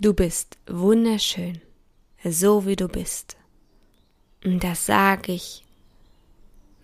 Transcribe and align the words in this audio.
Du 0.00 0.14
bist 0.14 0.58
wunderschön, 0.68 1.60
so 2.22 2.66
wie 2.66 2.76
du 2.76 2.86
bist. 2.86 3.36
Und 4.44 4.62
das 4.62 4.86
sage 4.86 5.32
ich 5.32 5.64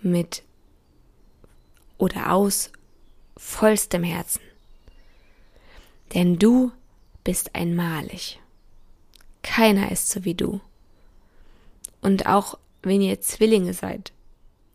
mit 0.03 0.43
oder 1.97 2.33
aus 2.33 2.73
vollstem 3.37 4.03
Herzen. 4.03 4.41
Denn 6.13 6.41
du 6.41 6.73
bist 7.23 7.55
einmalig. 7.55 8.41
Keiner 9.45 9.93
ist 9.93 10.11
so 10.11 10.25
wie 10.25 10.35
du. 10.35 10.61
Und 12.01 12.27
auch 12.27 12.59
wenn 12.83 13.01
ihr 13.01 13.21
Zwillinge 13.21 13.75
seid, 13.75 14.13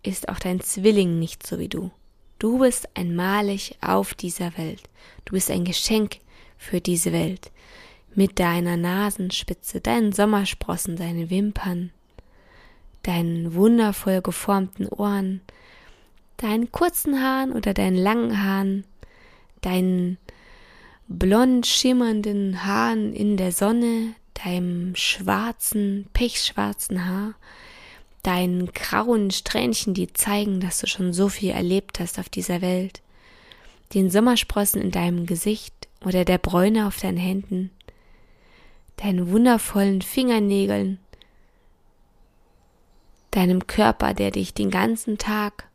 ist 0.01 0.29
auch 0.29 0.39
dein 0.39 0.61
Zwilling 0.61 1.19
nicht 1.19 1.45
so 1.45 1.59
wie 1.59 1.67
du. 1.67 1.91
Du 2.39 2.59
bist 2.59 2.87
einmalig 2.93 3.77
auf 3.81 4.13
dieser 4.13 4.57
Welt. 4.57 4.83
Du 5.25 5.33
bist 5.33 5.51
ein 5.51 5.65
Geschenk 5.65 6.19
für 6.57 6.79
diese 6.79 7.11
Welt 7.11 7.51
mit 8.15 8.39
deiner 8.39 8.77
Nasenspitze, 8.77 9.81
deinen 9.81 10.11
Sommersprossen, 10.11 10.95
deinen 10.95 11.29
Wimpern, 11.29 11.91
deinen 13.03 13.53
wundervoll 13.53 14.21
geformten 14.21 14.87
Ohren, 14.87 15.41
deinen 16.37 16.71
kurzen 16.71 17.21
Haaren 17.21 17.51
oder 17.51 17.73
deinen 17.73 17.97
langen 17.97 18.43
Haaren, 18.43 18.83
deinen 19.61 20.17
blond 21.07 21.65
schimmernden 21.65 22.65
Haaren 22.65 23.13
in 23.13 23.37
der 23.37 23.51
Sonne, 23.51 24.13
deinem 24.33 24.95
schwarzen, 24.95 26.07
pechschwarzen 26.13 27.05
Haar, 27.05 27.33
deinen 28.23 28.71
grauen 28.73 29.31
Strähnchen, 29.31 29.93
die 29.93 30.11
zeigen, 30.13 30.59
dass 30.59 30.79
du 30.79 30.87
schon 30.87 31.13
so 31.13 31.29
viel 31.29 31.51
erlebt 31.51 31.99
hast 31.99 32.19
auf 32.19 32.29
dieser 32.29 32.61
Welt, 32.61 33.01
den 33.93 34.09
Sommersprossen 34.09 34.81
in 34.81 34.91
deinem 34.91 35.25
Gesicht 35.25 35.73
oder 36.05 36.25
der 36.25 36.37
Bräune 36.37 36.87
auf 36.87 36.99
deinen 36.99 37.17
Händen, 37.17 37.71
deinen 39.01 39.31
wundervollen 39.31 40.01
Fingernägeln, 40.01 40.99
deinem 43.31 43.65
Körper, 43.65 44.13
der 44.13 44.31
dich 44.31 44.53
den 44.53 44.69
ganzen 44.71 45.17
Tag 45.17 45.69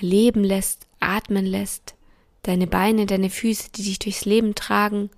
leben 0.00 0.42
lässt, 0.42 0.86
atmen 0.98 1.46
lässt, 1.46 1.94
deine 2.42 2.66
Beine, 2.66 3.06
deine 3.06 3.30
Füße, 3.30 3.70
die 3.70 3.84
dich 3.84 3.98
durchs 4.00 4.24
Leben 4.24 4.54
tragen, 4.54 5.10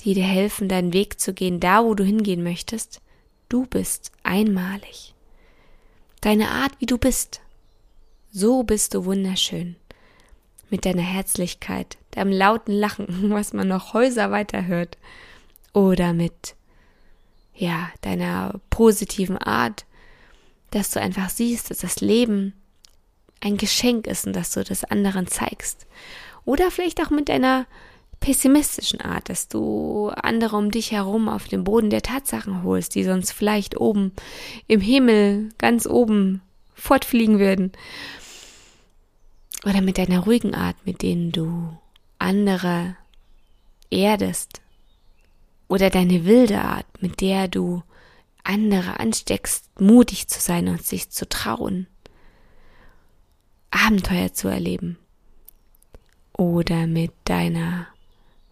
die 0.00 0.14
dir 0.14 0.24
helfen, 0.24 0.68
deinen 0.68 0.92
Weg 0.92 1.20
zu 1.20 1.32
gehen, 1.32 1.60
da 1.60 1.84
wo 1.84 1.94
du 1.94 2.04
hingehen 2.04 2.42
möchtest. 2.42 3.00
Du 3.48 3.64
bist 3.66 4.10
einmalig. 4.24 5.14
Deine 6.20 6.50
Art, 6.50 6.72
wie 6.80 6.86
du 6.86 6.98
bist. 6.98 7.40
So 8.32 8.64
bist 8.64 8.94
du 8.94 9.04
wunderschön. 9.04 9.76
Mit 10.68 10.84
deiner 10.84 11.02
Herzlichkeit, 11.02 11.96
deinem 12.10 12.32
lauten 12.32 12.72
Lachen, 12.72 13.30
was 13.30 13.52
man 13.52 13.68
noch 13.68 13.94
Häuser 13.94 14.32
weiter 14.32 14.66
hört, 14.66 14.98
oder 15.76 16.14
mit, 16.14 16.56
ja, 17.54 17.90
deiner 18.00 18.58
positiven 18.70 19.36
Art, 19.36 19.84
dass 20.70 20.88
du 20.88 21.02
einfach 21.02 21.28
siehst, 21.28 21.70
dass 21.70 21.78
das 21.78 22.00
Leben 22.00 22.54
ein 23.42 23.58
Geschenk 23.58 24.06
ist 24.06 24.26
und 24.26 24.34
dass 24.34 24.52
du 24.52 24.64
das 24.64 24.84
anderen 24.84 25.26
zeigst. 25.26 25.86
Oder 26.46 26.70
vielleicht 26.70 27.02
auch 27.02 27.10
mit 27.10 27.28
deiner 27.28 27.66
pessimistischen 28.20 29.02
Art, 29.02 29.28
dass 29.28 29.48
du 29.48 30.08
andere 30.16 30.56
um 30.56 30.70
dich 30.70 30.92
herum 30.92 31.28
auf 31.28 31.46
den 31.46 31.64
Boden 31.64 31.90
der 31.90 32.00
Tatsachen 32.00 32.62
holst, 32.62 32.94
die 32.94 33.04
sonst 33.04 33.32
vielleicht 33.32 33.78
oben 33.78 34.12
im 34.68 34.80
Himmel 34.80 35.50
ganz 35.58 35.86
oben 35.86 36.40
fortfliegen 36.72 37.38
würden. 37.38 37.72
Oder 39.66 39.82
mit 39.82 39.98
deiner 39.98 40.20
ruhigen 40.20 40.54
Art, 40.54 40.76
mit 40.86 41.02
denen 41.02 41.32
du 41.32 41.76
andere 42.18 42.96
erdest 43.90 44.62
oder 45.68 45.90
deine 45.90 46.24
wilde 46.24 46.60
Art, 46.60 46.86
mit 47.00 47.20
der 47.20 47.48
du 47.48 47.82
andere 48.44 49.00
ansteckst, 49.00 49.80
mutig 49.80 50.28
zu 50.28 50.40
sein 50.40 50.68
und 50.68 50.84
sich 50.84 51.10
zu 51.10 51.28
trauen, 51.28 51.86
Abenteuer 53.70 54.32
zu 54.32 54.48
erleben. 54.48 54.98
Oder 56.32 56.86
mit 56.86 57.12
deiner 57.24 57.88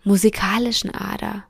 musikalischen 0.02 0.90
Ader, 0.90 1.44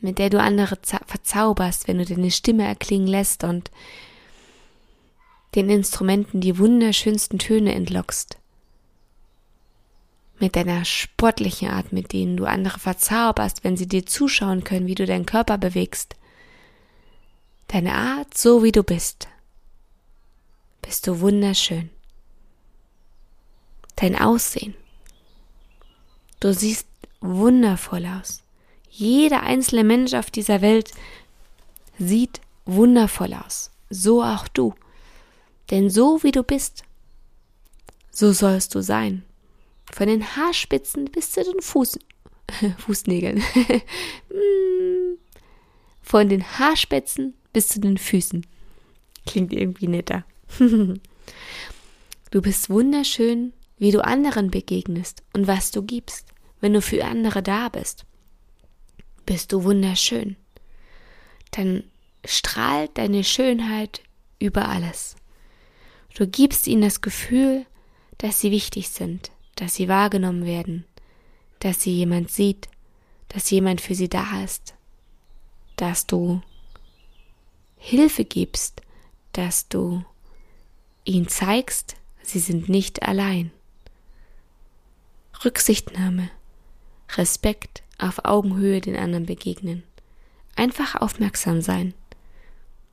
mit 0.00 0.18
der 0.18 0.30
du 0.30 0.40
andere 0.40 0.78
verzauberst, 1.06 1.88
wenn 1.88 1.98
du 1.98 2.04
deine 2.04 2.30
Stimme 2.30 2.64
erklingen 2.64 3.08
lässt 3.08 3.44
und 3.44 3.70
den 5.54 5.70
Instrumenten 5.70 6.40
die 6.40 6.58
wunderschönsten 6.58 7.38
Töne 7.38 7.74
entlockst 7.74 8.38
mit 10.40 10.56
deiner 10.56 10.84
sportlichen 10.84 11.70
Art, 11.70 11.92
mit 11.92 12.12
denen 12.12 12.36
du 12.36 12.44
andere 12.44 12.78
verzauberst, 12.78 13.64
wenn 13.64 13.76
sie 13.76 13.88
dir 13.88 14.06
zuschauen 14.06 14.64
können, 14.64 14.86
wie 14.86 14.94
du 14.94 15.06
deinen 15.06 15.26
Körper 15.26 15.58
bewegst. 15.58 16.16
Deine 17.68 17.94
Art, 17.94 18.36
so 18.36 18.62
wie 18.62 18.72
du 18.72 18.82
bist, 18.82 19.28
bist 20.82 21.06
du 21.06 21.20
wunderschön. 21.20 21.90
Dein 23.96 24.16
Aussehen. 24.16 24.74
Du 26.40 26.54
siehst 26.54 26.86
wundervoll 27.20 28.06
aus. 28.06 28.42
Jeder 28.90 29.42
einzelne 29.42 29.84
Mensch 29.84 30.14
auf 30.14 30.30
dieser 30.30 30.62
Welt 30.62 30.92
sieht 31.98 32.40
wundervoll 32.64 33.34
aus. 33.34 33.70
So 33.90 34.22
auch 34.22 34.48
du. 34.48 34.74
Denn 35.70 35.90
so 35.90 36.22
wie 36.22 36.30
du 36.30 36.42
bist, 36.42 36.84
so 38.10 38.32
sollst 38.32 38.74
du 38.74 38.82
sein. 38.82 39.24
Von 39.92 40.06
den 40.06 40.36
Haarspitzen 40.36 41.06
bis 41.06 41.32
zu 41.32 41.42
den 41.42 41.60
Fuß, 41.60 41.98
Fußnägeln. 42.78 43.42
Mm. 44.30 45.16
Von 46.02 46.28
den 46.28 46.42
Haarspitzen 46.42 47.34
bis 47.52 47.68
zu 47.68 47.80
den 47.80 47.98
Füßen. 47.98 48.46
Klingt 49.26 49.52
irgendwie 49.52 49.88
netter. 49.88 50.24
du 50.58 51.00
bist 52.42 52.70
wunderschön, 52.70 53.52
wie 53.78 53.90
du 53.90 54.04
anderen 54.04 54.50
begegnest 54.50 55.22
und 55.32 55.46
was 55.46 55.70
du 55.70 55.82
gibst, 55.82 56.26
wenn 56.60 56.72
du 56.72 56.82
für 56.82 57.04
andere 57.04 57.42
da 57.42 57.68
bist. 57.68 58.04
Bist 59.26 59.52
du 59.52 59.64
wunderschön. 59.64 60.36
Dann 61.50 61.84
strahlt 62.24 62.96
deine 62.96 63.24
Schönheit 63.24 64.02
über 64.38 64.68
alles. 64.68 65.16
Du 66.14 66.26
gibst 66.26 66.66
ihnen 66.66 66.82
das 66.82 67.00
Gefühl, 67.00 67.66
dass 68.18 68.40
sie 68.40 68.50
wichtig 68.50 68.88
sind, 68.88 69.30
dass 69.58 69.74
sie 69.74 69.88
wahrgenommen 69.88 70.44
werden, 70.44 70.84
dass 71.58 71.82
sie 71.82 71.92
jemand 71.92 72.30
sieht, 72.30 72.68
dass 73.28 73.50
jemand 73.50 73.80
für 73.80 73.96
sie 73.96 74.08
da 74.08 74.42
ist, 74.44 74.74
dass 75.74 76.06
du 76.06 76.40
Hilfe 77.76 78.24
gibst, 78.24 78.82
dass 79.32 79.68
du 79.68 80.04
ihnen 81.04 81.26
zeigst, 81.26 81.96
sie 82.22 82.38
sind 82.38 82.68
nicht 82.68 83.02
allein. 83.02 83.50
Rücksichtnahme, 85.44 86.30
Respekt, 87.16 87.82
auf 87.98 88.24
Augenhöhe 88.24 88.80
den 88.80 88.96
anderen 88.96 89.26
begegnen, 89.26 89.82
einfach 90.54 90.94
aufmerksam 90.94 91.62
sein. 91.62 91.94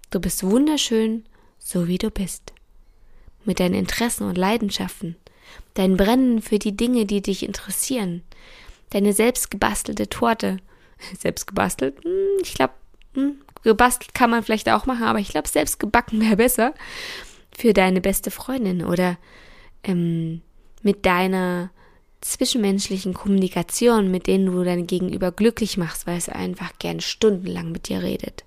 Du 0.10 0.20
bist 0.20 0.42
wunderschön, 0.44 1.26
so 1.60 1.88
wie 1.88 2.00
du 2.00 2.10
bist. 2.10 2.54
Mit 3.44 3.60
deinen 3.60 3.76
Interessen 3.76 4.28
und 4.28 4.38
Leidenschaften, 4.38 5.16
dein 5.74 5.98
Brennen 5.98 6.42
für 6.42 6.60
die 6.60 6.76
Dinge, 6.76 7.06
die 7.06 7.22
dich 7.22 7.44
interessieren, 7.44 8.24
deine 8.92 9.14
selbstgebastelte 9.14 10.10
Torte. 10.10 10.58
Selbst 11.20 11.48
gebastelt? 11.48 12.04
Hm, 12.04 12.40
ich 12.42 12.54
glaube, 12.54 12.74
hm, 13.14 13.36
gebastelt 13.64 14.14
kann 14.14 14.30
man 14.30 14.44
vielleicht 14.44 14.70
auch 14.70 14.86
machen, 14.86 15.04
aber 15.04 15.20
ich 15.20 15.30
glaube, 15.30 15.48
selbst 15.48 15.80
gebacken 15.80 16.22
wäre 16.22 16.38
besser 16.38 16.74
für 17.56 17.74
deine 17.74 18.02
beste 18.02 18.32
Freundin 18.32 18.84
oder 18.84 19.18
ähm, 19.84 20.42
mit 20.82 21.06
deiner 21.06 21.72
zwischenmenschlichen 22.22 23.14
Kommunikation, 23.14 24.10
mit 24.10 24.28
denen 24.28 24.48
du 24.48 24.64
dein 24.64 24.88
Gegenüber 24.88 25.32
glücklich 25.32 25.78
machst, 25.78 26.08
weil 26.08 26.18
es 26.18 26.30
einfach 26.30 26.74
gern 26.80 27.00
stundenlang 27.00 27.72
mit 27.72 27.88
dir 27.88 28.02
redet. 28.02 28.46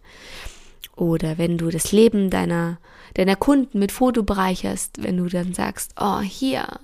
Oder 0.97 1.39
wenn 1.39 1.59
du 1.59 1.71
das 1.71 1.93
Leben 1.93 2.29
deiner, 2.29 2.79
deiner 3.15 3.37
Kunden 3.37 3.79
mit 3.79 3.93
Foto 3.93 4.25
bereicherst, 4.25 5.03
wenn 5.03 5.17
du 5.17 5.27
dann 5.27 5.55
sagst, 5.55 5.93
oh, 6.01 6.21
hier, 6.21 6.81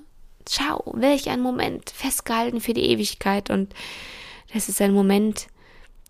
Schau, 0.48 0.92
welch 0.96 1.28
ein 1.30 1.40
Moment, 1.40 1.90
festgehalten 1.90 2.60
für 2.60 2.74
die 2.74 2.84
Ewigkeit 2.84 3.50
und 3.50 3.74
das 4.52 4.68
ist 4.68 4.80
ein 4.80 4.92
Moment, 4.92 5.48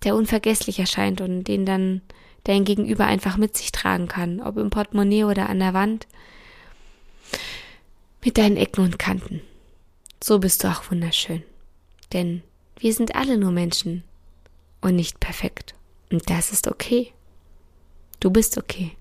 der 0.02 0.14
unvergesslich 0.14 0.78
erscheint 0.78 1.20
und 1.20 1.44
den 1.44 1.64
dann 1.64 2.02
dein 2.44 2.64
Gegenüber 2.64 3.06
einfach 3.06 3.36
mit 3.36 3.56
sich 3.56 3.72
tragen 3.72 4.06
kann, 4.06 4.40
ob 4.40 4.58
im 4.58 4.70
Portemonnaie 4.70 5.24
oder 5.24 5.48
an 5.48 5.60
der 5.60 5.72
Wand, 5.72 6.06
mit 8.22 8.38
deinen 8.38 8.56
Ecken 8.56 8.84
und 8.84 8.98
Kanten. 8.98 9.40
So 10.22 10.38
bist 10.38 10.64
du 10.64 10.68
auch 10.68 10.90
wunderschön. 10.90 11.42
Denn 12.12 12.42
wir 12.78 12.92
sind 12.92 13.14
alle 13.14 13.38
nur 13.38 13.50
Menschen 13.50 14.04
und 14.80 14.96
nicht 14.96 15.20
perfekt. 15.20 15.74
Und 16.10 16.28
das 16.30 16.52
ist 16.52 16.68
okay. 16.68 17.12
Du 18.20 18.30
bist 18.30 18.56
okay. 18.56 18.92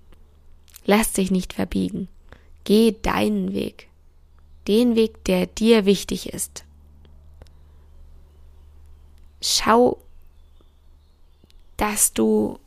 Lass 0.84 1.12
dich 1.12 1.30
nicht 1.30 1.54
verbiegen. 1.54 2.08
Geh 2.64 2.94
deinen 3.00 3.52
Weg. 3.54 3.88
Den 4.66 4.96
Weg, 4.96 5.24
der 5.24 5.46
dir 5.46 5.84
wichtig 5.84 6.32
ist. 6.32 6.64
Schau, 9.42 9.98
dass 11.76 12.12
du 12.12 12.58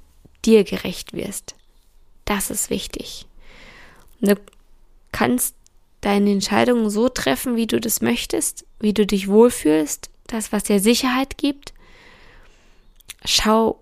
dir 0.46 0.64
gerecht 0.64 1.14
wirst. 1.14 1.56
Das 2.26 2.50
ist 2.50 2.70
wichtig. 2.70 3.26
Du 4.20 4.36
kannst 5.12 5.56
deine 6.02 6.32
Entscheidungen 6.32 6.90
so 6.90 7.10
treffen, 7.10 7.56
wie 7.56 7.68
du 7.68 7.80
das 7.80 8.02
möchtest, 8.02 8.66
wie 8.80 8.94
du 8.94 9.06
dich 9.06 9.28
wohlfühlst, 9.28 10.10
das, 10.28 10.52
was 10.52 10.64
dir 10.64 10.80
Sicherheit 10.80 11.38
gibt. 11.38 11.74
Schau 13.26 13.80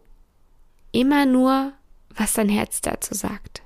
immer 0.91 1.25
nur, 1.25 1.73
was 2.15 2.33
dein 2.33 2.50
Herz 2.50 2.81
dazu 2.81 3.13
sagt. 3.13 3.62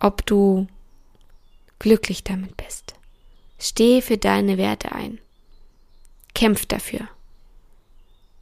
Ob 0.00 0.24
du 0.26 0.66
glücklich 1.78 2.24
damit 2.24 2.56
bist. 2.56 2.94
Steh 3.58 4.02
für 4.02 4.18
deine 4.18 4.58
Werte 4.58 4.92
ein. 4.92 5.18
Kämpf 6.34 6.66
dafür. 6.66 7.08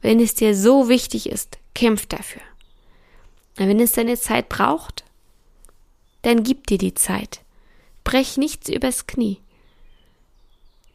Wenn 0.01 0.19
es 0.19 0.35
dir 0.35 0.55
so 0.55 0.89
wichtig 0.89 1.29
ist, 1.29 1.57
kämpf 1.73 2.05
dafür. 2.05 2.41
Und 3.57 3.67
wenn 3.67 3.79
es 3.79 3.93
deine 3.93 4.17
Zeit 4.17 4.49
braucht, 4.49 5.03
dann 6.21 6.43
gib 6.43 6.67
dir 6.67 6.77
die 6.77 6.93
Zeit. 6.93 7.41
Brech 8.03 8.37
nichts 8.37 8.69
übers 8.69 9.07
Knie. 9.07 9.39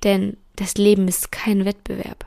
Denn 0.04 0.36
das 0.56 0.75
Leben 0.75 1.08
ist 1.08 1.32
kein 1.32 1.64
Wettbewerb. 1.64 2.26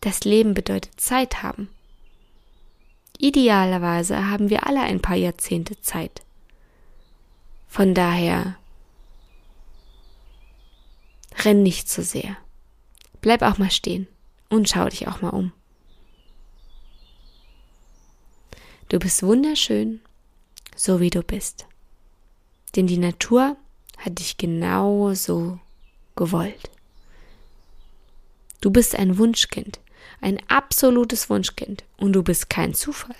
Das 0.00 0.24
Leben 0.24 0.54
bedeutet 0.54 1.00
Zeit 1.00 1.42
haben. 1.42 1.68
Idealerweise 3.18 4.28
haben 4.28 4.50
wir 4.50 4.66
alle 4.66 4.80
ein 4.80 5.00
paar 5.00 5.16
Jahrzehnte 5.16 5.80
Zeit. 5.80 6.22
Von 7.76 7.92
daher 7.92 8.56
renn 11.44 11.62
nicht 11.62 11.90
zu 11.90 12.02
sehr. 12.02 12.38
Bleib 13.20 13.42
auch 13.42 13.58
mal 13.58 13.70
stehen 13.70 14.06
und 14.48 14.66
schau 14.66 14.88
dich 14.88 15.08
auch 15.08 15.20
mal 15.20 15.28
um. 15.28 15.52
Du 18.88 18.98
bist 18.98 19.22
wunderschön, 19.22 20.00
so 20.74 21.00
wie 21.00 21.10
du 21.10 21.22
bist. 21.22 21.66
Denn 22.76 22.86
die 22.86 22.96
Natur 22.96 23.58
hat 23.98 24.20
dich 24.20 24.38
genau 24.38 25.12
so 25.12 25.58
gewollt. 26.14 26.70
Du 28.62 28.70
bist 28.70 28.96
ein 28.96 29.18
Wunschkind, 29.18 29.80
ein 30.22 30.40
absolutes 30.48 31.28
Wunschkind 31.28 31.84
und 31.98 32.14
du 32.14 32.22
bist 32.22 32.48
kein 32.48 32.72
Zufall. 32.72 33.16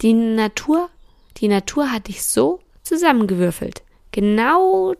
Die 0.00 0.14
Natur, 0.14 0.88
die 1.36 1.48
Natur 1.48 1.92
hat 1.92 2.08
dich 2.08 2.24
so 2.24 2.62
zusammengewürfelt. 2.92 3.82
Genau 4.10 4.94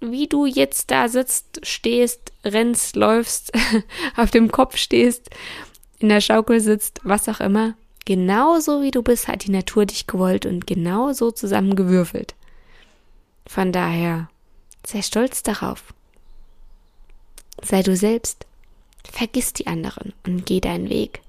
wie 0.00 0.26
du 0.26 0.46
jetzt 0.46 0.90
da 0.90 1.08
sitzt, 1.08 1.60
stehst, 1.62 2.32
rennst, 2.44 2.96
läufst, 2.96 3.52
auf 4.16 4.32
dem 4.32 4.50
Kopf 4.50 4.76
stehst, 4.76 5.30
in 6.00 6.08
der 6.08 6.20
Schaukel 6.20 6.60
sitzt, 6.60 7.00
was 7.04 7.28
auch 7.28 7.38
immer. 7.38 7.74
Genauso 8.04 8.82
wie 8.82 8.90
du 8.90 9.02
bist, 9.02 9.28
hat 9.28 9.44
die 9.44 9.52
Natur 9.52 9.86
dich 9.86 10.08
gewollt 10.08 10.44
und 10.44 10.66
genauso 10.66 11.30
zusammengewürfelt. 11.30 12.34
Von 13.46 13.70
daher, 13.70 14.28
sei 14.84 15.02
stolz 15.02 15.44
darauf. 15.44 15.94
Sei 17.62 17.82
du 17.82 17.94
selbst. 17.94 18.46
Vergiss 19.04 19.52
die 19.52 19.66
anderen 19.66 20.14
und 20.26 20.46
geh 20.46 20.60
deinen 20.60 20.88
Weg. 20.88 21.20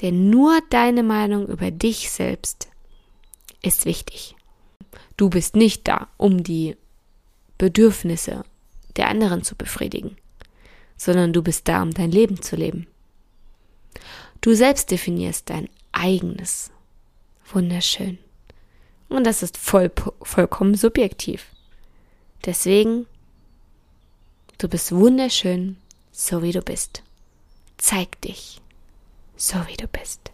Denn 0.00 0.30
nur 0.30 0.60
deine 0.70 1.02
Meinung 1.02 1.46
über 1.48 1.70
dich 1.70 2.10
selbst 2.10 2.68
ist 3.62 3.84
wichtig. 3.84 4.36
Du 5.16 5.30
bist 5.30 5.56
nicht 5.56 5.86
da, 5.86 6.08
um 6.16 6.42
die 6.42 6.76
Bedürfnisse 7.58 8.44
der 8.96 9.08
anderen 9.08 9.42
zu 9.42 9.56
befriedigen, 9.56 10.16
sondern 10.96 11.32
du 11.32 11.42
bist 11.42 11.68
da, 11.68 11.82
um 11.82 11.92
dein 11.92 12.10
Leben 12.10 12.42
zu 12.42 12.56
leben. 12.56 12.86
Du 14.40 14.54
selbst 14.54 14.90
definierst 14.90 15.48
dein 15.50 15.68
eigenes. 15.92 16.70
Wunderschön. 17.52 18.18
Und 19.08 19.24
das 19.24 19.42
ist 19.42 19.56
voll, 19.56 19.90
vollkommen 20.22 20.74
subjektiv. 20.74 21.46
Deswegen, 22.44 23.06
du 24.58 24.68
bist 24.68 24.92
wunderschön, 24.92 25.76
so 26.12 26.42
wie 26.42 26.52
du 26.52 26.60
bist. 26.60 27.02
Zeig 27.78 28.20
dich, 28.22 28.60
so 29.36 29.56
wie 29.66 29.76
du 29.76 29.86
bist. 29.86 30.33